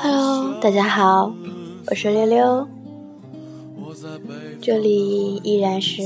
[0.00, 1.34] Hello，大家好，
[1.88, 2.68] 我是溜溜，
[4.60, 6.00] 这里依然是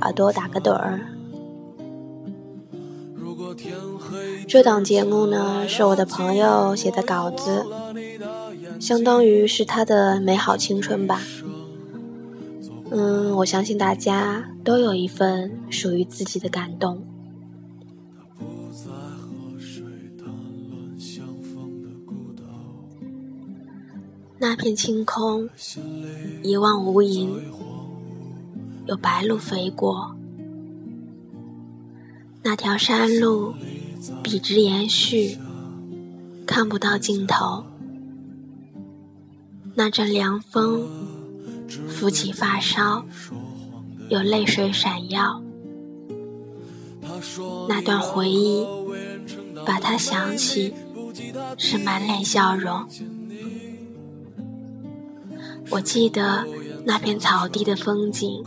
[0.00, 0.98] 耳朵打个盹儿。
[4.48, 7.64] 这档节目呢，是我的朋友写的稿子，
[8.80, 11.22] 相当于是他的美好青春吧。
[12.90, 17.13] 嗯，我相信大家都有一份属于自己的感动。
[24.44, 25.48] 那片青空
[26.42, 27.40] 一望无垠，
[28.84, 30.14] 有白鹭飞过。
[32.42, 33.54] 那条山路
[34.22, 35.38] 笔直延续，
[36.46, 37.64] 看不到尽头。
[39.74, 40.86] 那阵凉风。
[41.88, 43.02] 拂起发梢，
[44.10, 45.42] 有泪水闪耀。
[47.66, 48.66] 那段回忆，
[49.64, 50.74] 把它想起，
[51.56, 52.86] 是满脸笑容。
[55.70, 56.46] 我记得
[56.84, 58.44] 那片草地的风景，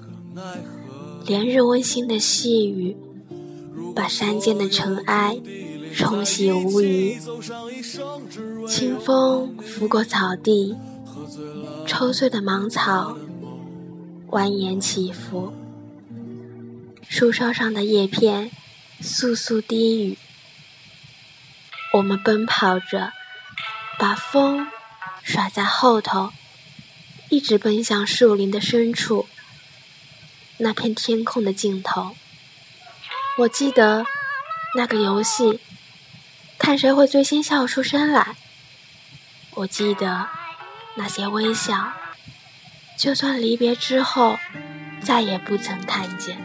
[1.26, 2.96] 连日温馨的细雨，
[3.96, 5.40] 把山间的尘埃
[5.96, 7.20] 冲洗无余。
[8.68, 10.76] 清风拂过草地。
[11.86, 13.18] 抽穗的芒草
[14.30, 15.52] 蜿蜒起伏，
[17.08, 18.52] 树梢上的叶片
[19.02, 20.18] 簌簌低语。
[21.94, 23.12] 我们奔跑着，
[23.98, 24.68] 把风
[25.24, 26.30] 甩在后头，
[27.30, 29.28] 一直奔向树林的深处，
[30.58, 32.16] 那片天空的尽头。
[33.40, 34.06] 我记得
[34.76, 35.60] 那个游戏，
[36.58, 38.36] 看谁会最先笑出声来。
[39.52, 40.30] 我记得。
[41.00, 41.94] 那些微笑，
[42.98, 44.40] 就算离别之后，
[45.00, 46.36] 再也不曾看见。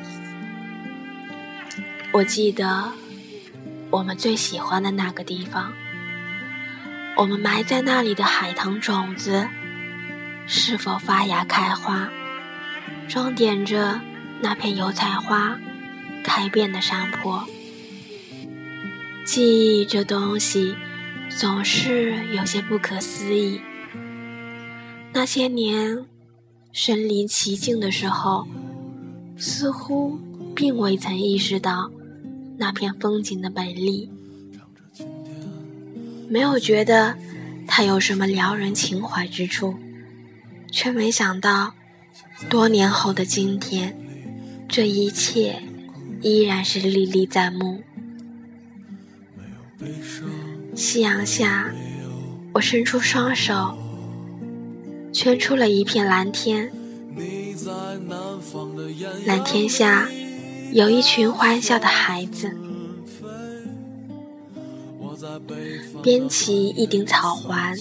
[2.12, 2.92] 我记得
[3.88, 5.72] 我们最喜欢的那个地方，
[7.16, 9.48] 我们埋在那里的海棠种子，
[10.54, 12.10] 是否发芽开花，
[13.08, 13.98] 装点着
[14.42, 15.58] 那片油菜花
[16.22, 17.42] 开遍的山坡。
[19.24, 20.76] 记忆这东西，
[21.30, 23.62] 总是有些不可思议。
[25.14, 26.04] 那些年，
[26.70, 28.46] 身临其境的时候，
[29.38, 30.20] 似乎
[30.54, 31.90] 并未曾意识到
[32.58, 34.10] 那片风景的美丽，
[36.28, 37.16] 没有觉得
[37.66, 39.74] 它有什么撩人情怀之处，
[40.72, 41.74] 却没想到，
[42.48, 43.94] 多年后的今天，
[44.66, 45.62] 这一切
[46.22, 47.82] 依然是历历在目。
[50.74, 51.70] 夕阳下，
[52.54, 53.78] 我伸出双手。
[55.12, 56.72] 圈出了一片蓝天，
[59.26, 60.08] 蓝天下
[60.72, 62.50] 有一群欢笑的孩子，
[66.02, 67.76] 编起一顶草环，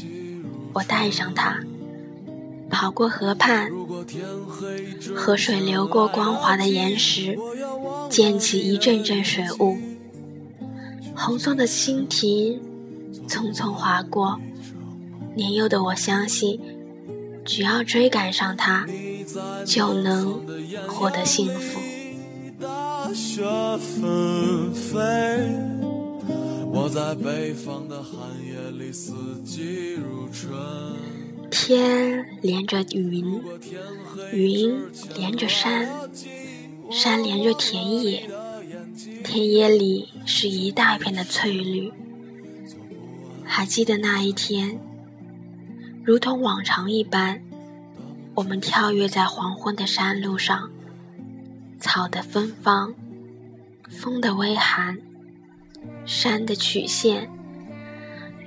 [0.73, 1.58] 我戴上它，
[2.71, 3.69] 跑过河畔，
[5.15, 7.37] 河水流过光滑的岩石，
[8.09, 9.77] 溅起一阵阵水雾，
[11.15, 12.59] 红色的蜻蜓
[13.27, 14.39] 匆匆划过，
[15.35, 16.59] 年幼的我相信。
[17.43, 18.85] 只要追赶上它，
[19.65, 20.39] 就能
[20.87, 21.79] 获得幸福。
[26.71, 28.13] 我在北方的寒
[28.45, 29.11] 夜里，四
[29.43, 30.53] 季如春
[31.51, 33.44] 天连着云，
[34.31, 34.73] 云
[35.13, 35.85] 连着山，
[36.89, 38.23] 山连着田野，
[39.22, 41.91] 田野里是一大片的翠绿。
[43.44, 44.79] 还记得那一天？
[46.06, 47.41] 如同往常一般，
[48.34, 50.72] 我们跳跃在黄昏的山路上，
[51.81, 52.94] 草的芬芳，
[53.90, 54.97] 风的微寒，
[56.06, 57.29] 山的曲线，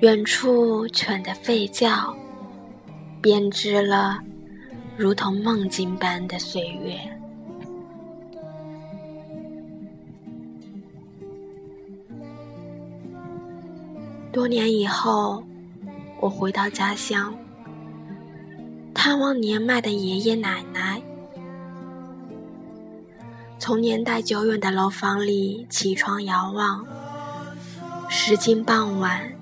[0.00, 2.16] 远处犬的吠叫，
[3.24, 4.18] 编织了
[4.98, 6.94] 如同梦境般的岁月。
[14.30, 15.42] 多年以后，
[16.20, 17.34] 我回到家乡。
[18.92, 21.00] 探望年迈的爷爷奶奶，
[23.58, 26.86] 从年代久远的楼房里起床遥望，
[28.10, 29.32] 时近傍晚，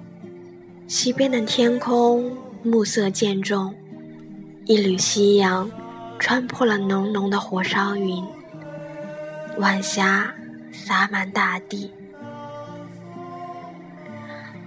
[0.87, 2.31] 西边的天空
[2.65, 3.75] 暮色渐重，
[4.67, 5.69] 一缕夕阳
[6.19, 8.25] 穿破了浓浓的火烧云，
[9.59, 10.33] 晚霞
[10.71, 11.91] 洒满大地，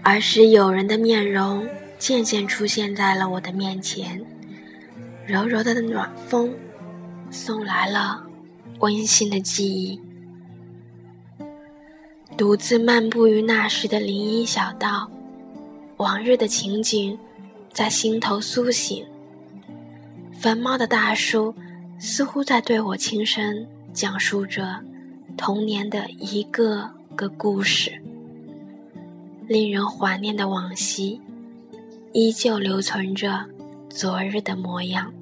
[0.03, 1.65] 儿时友人的面容
[1.97, 4.21] 渐渐出现在了我的面前。
[5.25, 6.53] 柔柔的暖风，
[7.31, 8.23] 送来了
[8.79, 9.99] 温馨的记忆。
[12.37, 15.09] 独自漫步于那时的林荫小道，
[15.97, 17.17] 往日的情景
[17.75, 19.05] 在心头苏醒。
[20.31, 21.53] 繁茂的大树
[21.99, 24.79] 似乎在对我轻声讲述着
[25.35, 27.91] 童年的一个个故事。
[29.45, 31.19] 令人怀念的往昔，
[32.13, 33.45] 依旧留存着
[33.89, 35.13] 昨日的模样。